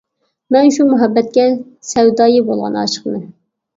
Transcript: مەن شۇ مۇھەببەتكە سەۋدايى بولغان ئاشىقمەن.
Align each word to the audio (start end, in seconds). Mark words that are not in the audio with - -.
مەن 0.55 0.69
شۇ 0.77 0.87
مۇھەببەتكە 0.93 1.45
سەۋدايى 1.91 2.43
بولغان 2.49 2.81
ئاشىقمەن. 2.81 3.29